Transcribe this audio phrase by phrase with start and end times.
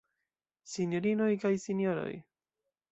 [0.71, 2.11] Sinjorinoj kaj Sinjoroj!